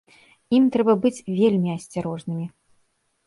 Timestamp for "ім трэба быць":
0.59-1.23